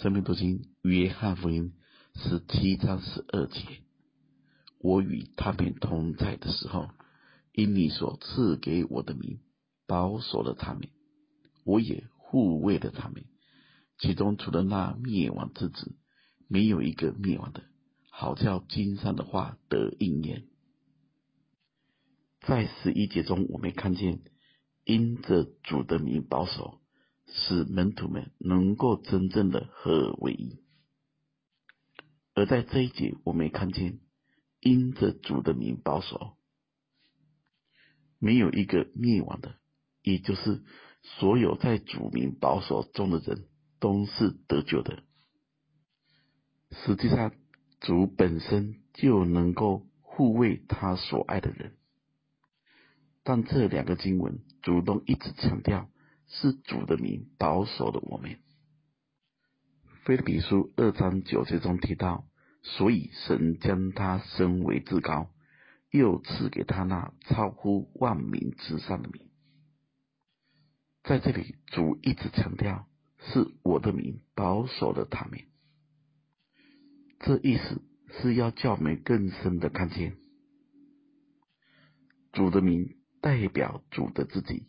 [0.00, 1.72] 生命读经约翰福音
[2.14, 3.58] 十七章十二节：
[4.78, 6.88] 我与他们同在的时候，
[7.52, 9.40] 因你所赐给我的名，
[9.88, 10.88] 保守了他们，
[11.64, 13.24] 我也护卫了他们。
[13.98, 15.96] 其中除了那灭亡之子，
[16.46, 17.64] 没有一个灭亡的，
[18.08, 20.46] 好叫经上的话得应验。
[22.42, 24.20] 在十一节中，我们看见
[24.84, 26.78] 因着主的名保守，
[27.30, 30.58] 使门徒们能够真正的合而为一；
[32.34, 34.00] 而在这一节，我们看见
[34.60, 36.36] 因着主的名保守，
[38.18, 39.56] 没有一个灭亡的，
[40.02, 40.62] 也就是
[41.02, 43.46] 所有在主名保守中的人
[43.78, 45.02] 都是得救的。
[46.70, 47.32] 实际上，
[47.80, 51.76] 主本身就能够护卫他所爱的人。
[53.22, 55.90] 但这两个经文主动一直强调，
[56.28, 58.38] 是主的名保守了我们。
[60.04, 62.26] 腓立比书二章九节中提到，
[62.62, 65.30] 所以神将他升为至高，
[65.90, 69.28] 又赐给他那超乎万名之上的名。
[71.02, 72.86] 在这里，主一直强调，
[73.18, 75.40] 是我的名保守了他们。
[77.20, 77.82] 这意思
[78.20, 80.16] 是要叫我们更深的看见
[82.32, 82.96] 主的名。
[83.20, 84.68] 代表主的自己，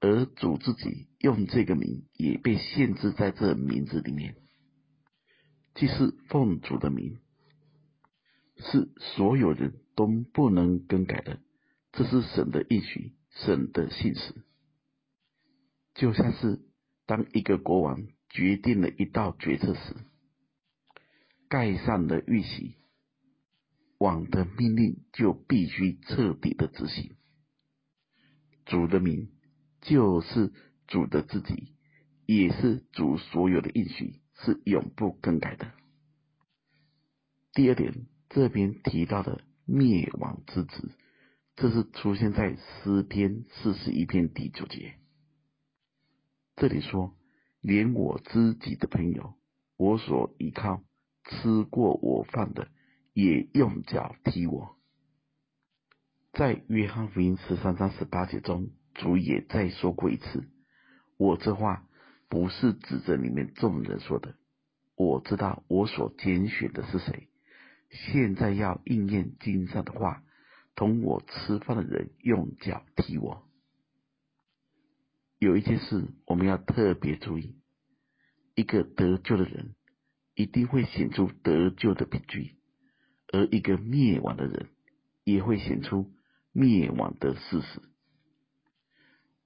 [0.00, 4.36] 而主自己用这个名也被限制在这名字里面，
[5.74, 7.18] 即是奉主的名，
[8.58, 11.40] 是所有人都不能更改的，
[11.92, 14.34] 这是神的意许，神的信实。
[15.94, 16.60] 就像是
[17.06, 19.96] 当一个国王决定了一道决策时，
[21.48, 22.74] 盖上了玉玺，
[23.98, 27.16] 王的命令就必须彻底的执行。
[28.66, 29.30] 主的名
[29.86, 30.52] 就是
[30.88, 31.72] 主的自己，
[32.26, 35.70] 也是主所有的应许，是永不更改的。
[37.52, 40.90] 第二点，这边提到的灭亡之子，
[41.54, 44.96] 这是出现在诗篇四十一篇第九节。
[46.56, 47.16] 这里说，
[47.60, 49.34] 连我知己的朋友，
[49.76, 50.82] 我所依靠、
[51.24, 52.68] 吃过我饭的，
[53.12, 54.76] 也用脚踢我。
[56.32, 60.48] 在约翰福音十三章十八节中，主也再说过一次
[61.16, 61.86] ：“我这话
[62.28, 64.34] 不是指着你们众人说的，
[64.96, 67.28] 我知道我所拣选的是谁。
[67.90, 70.22] 现在要应验经上的话，
[70.74, 73.46] 同我吃饭的人用脚踢我。”
[75.38, 77.56] 有一件事我们要特别注意：
[78.54, 79.74] 一个得救的人
[80.34, 82.56] 一定会显出得救的凭据，
[83.32, 84.70] 而一个灭亡的人
[85.24, 86.12] 也会显出。
[86.58, 87.82] 灭亡的事实，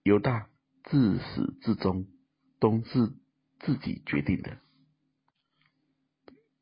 [0.02, 0.48] 犹大
[0.84, 2.06] 自始至终
[2.58, 3.12] 都是
[3.60, 4.58] 自己决定的，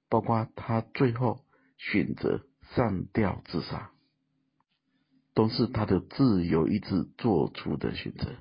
[0.08, 1.44] 包括他最后
[1.76, 3.92] 选择上吊自杀，
[5.34, 8.36] 都是他的自由意志做出的选择，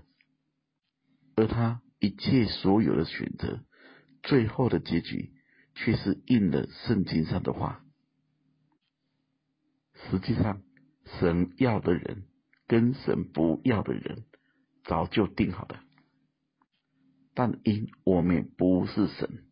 [1.36, 3.64] 而他一切所有的选择，
[4.24, 5.34] 最后的结局
[5.76, 7.84] 却是应了圣经上的话，
[10.10, 10.62] 实际上。
[11.22, 12.26] 神要的人
[12.68, 14.26] 跟神不要的人
[14.88, 15.78] 早就定好的，
[17.36, 19.44] 但因我们不是神，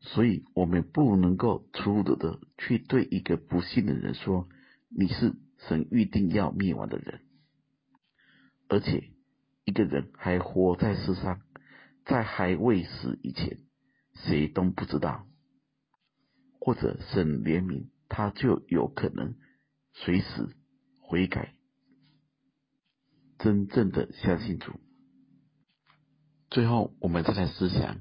[0.00, 4.48] 所以我们不能够粗鲁的去对一个不信的人说，
[4.90, 5.34] 你是
[5.66, 7.22] 神预定要灭亡的人，
[8.68, 9.10] 而且
[9.64, 11.40] 一个人还活在世上，
[12.04, 13.58] 在还未死以前，
[14.14, 15.26] 谁都不知道，
[16.60, 19.36] 或者神怜悯他就有可能。
[19.92, 20.54] 随时
[21.00, 21.54] 悔改，
[23.42, 24.72] 真正的相信主。
[26.50, 28.00] 最后，我们再来思想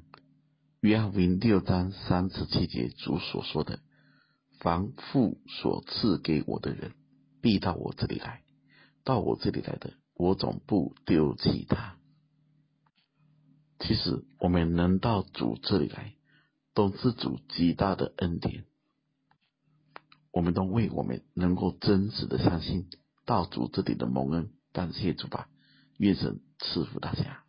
[0.82, 3.80] 约翰福音六章三十七节主所说的
[4.60, 6.92] ：“凡父所赐给我的人，
[7.42, 8.42] 必到我这里来；
[9.06, 11.96] 到我这里来的，我总不丢弃他。”
[13.80, 16.16] 其实，我们能到主这里来，
[16.74, 18.66] 都是主极大的恩典。
[20.34, 22.90] 我们都为我们能够真实的相信
[23.26, 25.48] 到主这里的蒙恩，感谢主吧，
[25.98, 27.44] 愿神赐福大家。